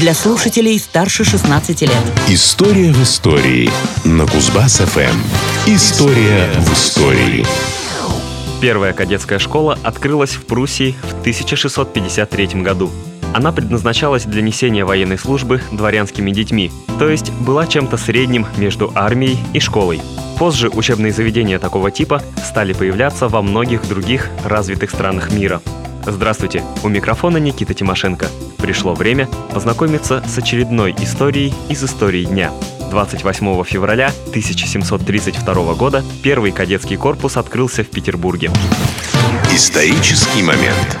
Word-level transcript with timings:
для 0.00 0.14
слушателей 0.14 0.78
старше 0.78 1.24
16 1.24 1.80
лет. 1.82 1.90
История 2.28 2.92
в 2.92 3.02
истории 3.02 3.70
на 4.04 4.24
Кузбасс-ФМ. 4.24 5.16
История 5.66 6.50
в 6.58 6.72
истории. 6.72 7.46
Первая 8.60 8.92
кадетская 8.92 9.38
школа 9.38 9.78
открылась 9.82 10.32
в 10.32 10.44
Пруссии 10.44 10.94
в 11.02 11.20
1653 11.20 12.62
году. 12.62 12.90
Она 13.34 13.52
предназначалась 13.52 14.24
для 14.24 14.42
несения 14.42 14.84
военной 14.84 15.18
службы 15.18 15.60
дворянскими 15.72 16.30
детьми, 16.30 16.70
то 16.98 17.08
есть 17.08 17.30
была 17.32 17.66
чем-то 17.66 17.96
средним 17.96 18.46
между 18.56 18.92
армией 18.94 19.38
и 19.52 19.60
школой. 19.60 20.00
Позже 20.38 20.68
учебные 20.68 21.12
заведения 21.12 21.58
такого 21.58 21.90
типа 21.90 22.22
стали 22.44 22.72
появляться 22.72 23.28
во 23.28 23.40
многих 23.40 23.88
других 23.88 24.28
развитых 24.44 24.90
странах 24.90 25.30
мира. 25.32 25.60
Здравствуйте, 26.08 26.62
у 26.84 26.88
микрофона 26.88 27.38
Никита 27.38 27.74
Тимошенко. 27.74 28.28
Пришло 28.58 28.94
время 28.94 29.28
познакомиться 29.52 30.22
с 30.24 30.38
очередной 30.38 30.94
историей 31.00 31.52
из 31.68 31.82
истории 31.82 32.24
дня. 32.24 32.52
28 32.90 33.64
февраля 33.64 34.12
1732 34.28 35.74
года 35.74 36.04
первый 36.22 36.52
кадетский 36.52 36.96
корпус 36.96 37.36
открылся 37.36 37.82
в 37.82 37.88
Петербурге. 37.88 38.52
Исторический 39.52 40.44
момент. 40.44 40.96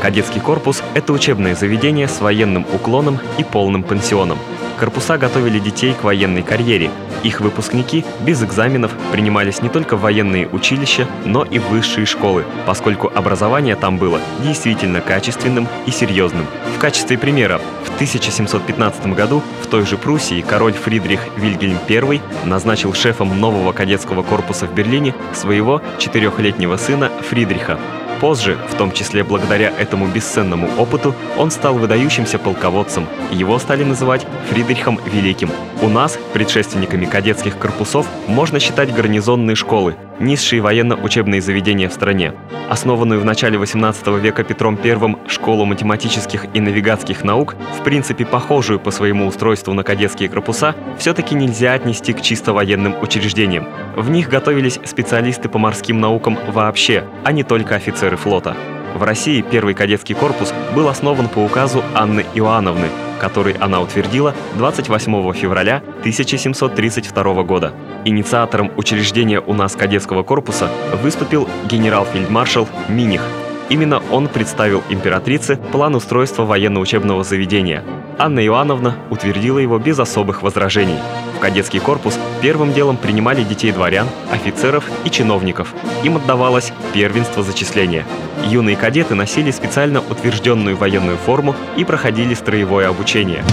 Кадетский 0.00 0.40
корпус– 0.40 0.82
это 0.94 1.12
учебное 1.12 1.54
заведение 1.54 2.08
с 2.08 2.22
военным 2.22 2.64
уклоном 2.72 3.18
и 3.36 3.44
полным 3.44 3.82
пансионом. 3.82 4.38
Корпуса 4.80 5.18
готовили 5.18 5.58
детей 5.58 5.92
к 5.92 6.04
военной 6.04 6.42
карьере. 6.42 6.90
Их 7.22 7.42
выпускники 7.42 8.02
без 8.22 8.42
экзаменов 8.42 8.90
принимались 9.12 9.60
не 9.60 9.68
только 9.68 9.94
в 9.94 10.00
военные 10.00 10.48
училища, 10.48 11.06
но 11.26 11.44
и 11.44 11.58
в 11.58 11.68
высшие 11.68 12.06
школы, 12.06 12.46
поскольку 12.64 13.12
образование 13.14 13.76
там 13.76 13.98
было 13.98 14.22
действительно 14.42 15.02
качественным 15.02 15.68
и 15.84 15.90
серьезным. 15.90 16.46
В 16.74 16.78
качестве 16.78 17.18
примера, 17.18 17.60
в 17.84 17.94
1715 17.96 19.08
году 19.08 19.42
в 19.62 19.66
той 19.66 19.84
же 19.84 19.98
Пруссии 19.98 20.40
король 20.40 20.72
Фридрих 20.72 21.20
Вильгельм 21.36 21.78
I 21.86 22.22
назначил 22.46 22.94
шефом 22.94 23.38
нового 23.38 23.72
кадетского 23.72 24.22
корпуса 24.22 24.66
в 24.66 24.74
Берлине 24.74 25.14
своего 25.34 25.82
четырехлетнего 25.98 26.78
сына 26.78 27.12
Фридриха. 27.28 27.78
Позже, 28.20 28.58
в 28.68 28.74
том 28.74 28.92
числе 28.92 29.24
благодаря 29.24 29.72
этому 29.78 30.06
бесценному 30.06 30.68
опыту, 30.76 31.14
он 31.38 31.50
стал 31.50 31.74
выдающимся 31.74 32.38
полководцем. 32.38 33.06
Его 33.30 33.58
стали 33.58 33.82
называть 33.82 34.26
Фридрихом 34.50 35.00
Великим. 35.06 35.50
У 35.80 35.88
нас, 35.88 36.18
предшественниками 36.34 37.06
кадетских 37.06 37.58
корпусов, 37.58 38.06
можно 38.26 38.60
считать 38.60 38.92
гарнизонные 38.92 39.56
школы, 39.56 39.96
низшие 40.20 40.62
военно-учебные 40.62 41.40
заведения 41.40 41.88
в 41.88 41.92
стране. 41.92 42.34
Основанную 42.68 43.20
в 43.20 43.24
начале 43.24 43.58
18 43.58 44.06
века 44.22 44.44
Петром 44.44 44.78
I 44.82 45.16
школу 45.28 45.64
математических 45.64 46.46
и 46.54 46.60
навигатских 46.60 47.24
наук, 47.24 47.56
в 47.78 47.82
принципе 47.82 48.24
похожую 48.24 48.78
по 48.78 48.90
своему 48.90 49.26
устройству 49.26 49.72
на 49.74 49.82
кадетские 49.82 50.28
корпуса, 50.28 50.76
все-таки 50.98 51.34
нельзя 51.34 51.72
отнести 51.72 52.12
к 52.12 52.20
чисто 52.20 52.52
военным 52.52 52.94
учреждениям. 53.00 53.66
В 53.96 54.10
них 54.10 54.28
готовились 54.28 54.78
специалисты 54.84 55.48
по 55.48 55.58
морским 55.58 56.00
наукам 56.00 56.38
вообще, 56.48 57.04
а 57.24 57.32
не 57.32 57.42
только 57.42 57.74
офицеры 57.74 58.16
флота. 58.16 58.56
В 58.94 59.02
России 59.02 59.44
первый 59.48 59.74
кадетский 59.74 60.14
корпус 60.14 60.52
был 60.74 60.88
основан 60.88 61.28
по 61.28 61.38
указу 61.38 61.82
Анны 61.94 62.26
Иоанновны, 62.34 62.88
который 63.20 63.54
она 63.54 63.80
утвердила 63.80 64.34
28 64.56 65.32
февраля 65.32 65.82
1732 66.00 67.42
года. 67.44 67.72
Инициатором 68.04 68.70
учреждения 68.76 69.40
у 69.40 69.52
нас 69.52 69.76
кадетского 69.76 70.22
корпуса 70.22 70.70
выступил 71.02 71.48
генерал-фельдмаршал 71.68 72.68
Миних. 72.88 73.22
Именно 73.68 74.02
он 74.10 74.28
представил 74.28 74.82
императрице 74.88 75.56
план 75.56 75.94
устройства 75.94 76.44
военно-учебного 76.44 77.22
заведения. 77.22 77.84
Анна 78.18 78.44
Иоанновна 78.44 78.96
утвердила 79.10 79.58
его 79.58 79.78
без 79.78 79.98
особых 79.98 80.42
возражений. 80.42 80.98
В 81.36 81.40
кадетский 81.40 81.78
корпус 81.78 82.18
первым 82.42 82.72
делом 82.72 82.96
принимали 82.96 83.44
детей 83.44 83.70
дворян, 83.70 84.08
офицеров 84.32 84.84
и 85.04 85.10
чиновников. 85.10 85.72
Им 86.02 86.16
отдавалось 86.16 86.72
первенство 86.92 87.42
зачисления. 87.42 88.04
Юные 88.44 88.76
кадеты 88.76 89.14
носили 89.14 89.50
специально 89.50 90.00
утвержденную 90.00 90.76
военную 90.76 91.16
форму 91.16 91.54
и 91.76 91.84
проходили 91.84 92.34
строевое 92.34 92.88
обучение. 92.88 93.44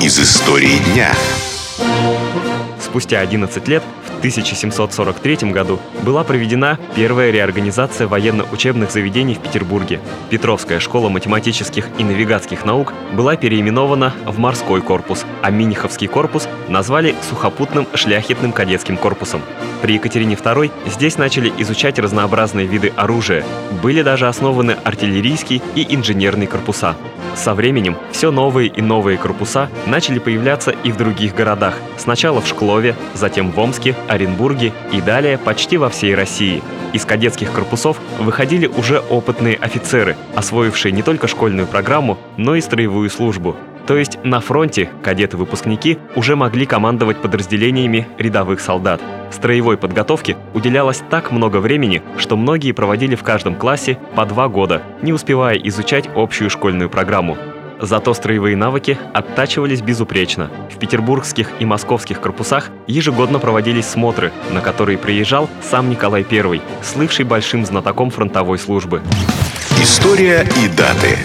Из 0.00 0.18
истории 0.18 0.78
дня. 0.92 1.12
Спустя 2.88 3.20
11 3.20 3.68
лет, 3.68 3.82
в 4.06 4.18
1743 4.20 5.52
году, 5.52 5.78
была 6.04 6.24
проведена 6.24 6.78
первая 6.96 7.30
реорганизация 7.30 8.08
военно-учебных 8.08 8.90
заведений 8.90 9.34
в 9.34 9.40
Петербурге. 9.40 10.00
Петровская 10.30 10.80
школа 10.80 11.10
математических 11.10 11.86
и 11.98 12.02
навигатских 12.02 12.64
наук 12.64 12.94
была 13.12 13.36
переименована 13.36 14.14
в 14.24 14.38
морской 14.38 14.80
корпус, 14.80 15.26
а 15.42 15.50
Миниховский 15.50 16.08
корпус 16.08 16.48
назвали 16.68 17.14
сухопутным 17.28 17.86
шляхетным 17.92 18.52
кадетским 18.52 18.96
корпусом. 18.96 19.42
При 19.82 19.94
Екатерине 19.94 20.34
II 20.34 20.72
здесь 20.86 21.18
начали 21.18 21.52
изучать 21.58 21.98
разнообразные 21.98 22.66
виды 22.66 22.90
оружия. 22.96 23.44
Были 23.82 24.00
даже 24.00 24.28
основаны 24.28 24.76
артиллерийские 24.82 25.60
и 25.74 25.94
инженерные 25.94 26.48
корпуса. 26.48 26.96
Со 27.36 27.54
временем 27.54 27.96
все 28.10 28.32
новые 28.32 28.68
и 28.68 28.82
новые 28.82 29.18
корпуса 29.18 29.68
начали 29.86 30.18
появляться 30.18 30.72
и 30.72 30.90
в 30.90 30.96
других 30.96 31.34
городах. 31.36 31.74
Сначала 31.96 32.40
в 32.40 32.48
Шклове, 32.48 32.77
затем 33.14 33.50
в 33.50 33.58
Омске, 33.58 33.94
Оренбурге 34.08 34.72
и 34.92 35.00
далее 35.00 35.38
почти 35.38 35.76
во 35.76 35.88
всей 35.88 36.14
России. 36.14 36.62
Из 36.92 37.04
кадетских 37.04 37.52
корпусов 37.52 37.98
выходили 38.18 38.66
уже 38.66 39.00
опытные 39.00 39.56
офицеры, 39.56 40.16
освоившие 40.34 40.92
не 40.92 41.02
только 41.02 41.28
школьную 41.28 41.66
программу, 41.66 42.18
но 42.36 42.54
и 42.54 42.60
строевую 42.60 43.10
службу. 43.10 43.56
То 43.86 43.96
есть 43.96 44.18
на 44.22 44.40
фронте 44.40 44.90
кадеты-выпускники 45.02 45.98
уже 46.14 46.36
могли 46.36 46.66
командовать 46.66 47.22
подразделениями 47.22 48.06
рядовых 48.18 48.60
солдат. 48.60 49.00
Строевой 49.30 49.78
подготовке 49.78 50.36
уделялось 50.52 51.02
так 51.08 51.32
много 51.32 51.56
времени, 51.56 52.02
что 52.18 52.36
многие 52.36 52.72
проводили 52.72 53.14
в 53.14 53.22
каждом 53.22 53.54
классе 53.54 53.98
по 54.14 54.26
два 54.26 54.48
года, 54.48 54.82
не 55.00 55.14
успевая 55.14 55.56
изучать 55.56 56.06
общую 56.14 56.50
школьную 56.50 56.90
программу. 56.90 57.38
Зато 57.80 58.14
строевые 58.14 58.56
навыки 58.56 58.98
оттачивались 59.14 59.80
безупречно. 59.80 60.50
В 60.74 60.78
петербургских 60.78 61.50
и 61.60 61.64
московских 61.64 62.20
корпусах 62.20 62.70
ежегодно 62.86 63.38
проводились 63.38 63.86
смотры, 63.86 64.32
на 64.50 64.60
которые 64.60 64.98
приезжал 64.98 65.48
сам 65.62 65.90
Николай 65.90 66.26
I, 66.30 66.60
слывший 66.82 67.24
большим 67.24 67.64
знатоком 67.64 68.10
фронтовой 68.10 68.58
службы. 68.58 69.02
История 69.80 70.46
и 70.62 70.68
даты. 70.68 71.18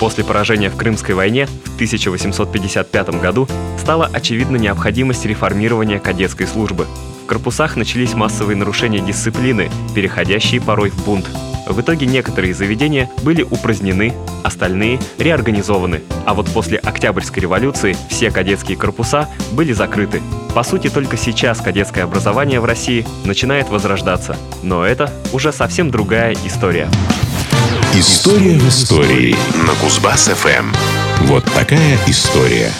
После 0.00 0.24
поражения 0.24 0.70
в 0.70 0.76
Крымской 0.76 1.14
войне 1.14 1.46
в 1.46 1.74
1855 1.74 3.20
году 3.20 3.48
стала 3.78 4.08
очевидна 4.12 4.56
необходимость 4.56 5.26
реформирования 5.26 5.98
кадетской 5.98 6.46
службы 6.46 6.86
корпусах 7.28 7.76
начались 7.76 8.14
массовые 8.14 8.56
нарушения 8.56 9.00
дисциплины, 9.00 9.70
переходящие 9.94 10.60
порой 10.60 10.90
в 10.90 11.04
бунт. 11.04 11.28
В 11.68 11.80
итоге 11.80 12.06
некоторые 12.06 12.54
заведения 12.54 13.10
были 13.22 13.42
упразднены, 13.42 14.14
остальные 14.42 14.98
реорганизованы. 15.18 16.02
А 16.24 16.34
вот 16.34 16.48
после 16.50 16.78
Октябрьской 16.78 17.42
революции 17.42 17.96
все 18.08 18.30
кадетские 18.30 18.76
корпуса 18.76 19.28
были 19.52 19.72
закрыты. 19.72 20.22
По 20.54 20.62
сути, 20.62 20.88
только 20.88 21.16
сейчас 21.16 21.60
кадетское 21.60 22.04
образование 22.04 22.60
в 22.60 22.64
России 22.64 23.06
начинает 23.24 23.68
возрождаться. 23.68 24.36
Но 24.62 24.84
это 24.84 25.12
уже 25.32 25.52
совсем 25.52 25.90
другая 25.90 26.34
история. 26.44 26.88
История 27.94 28.58
в 28.58 28.68
истории 28.68 29.36
на 29.66 29.72
Кузбасс-ФМ. 29.84 30.74
Вот 31.26 31.44
такая 31.52 31.98
история. 32.06 32.72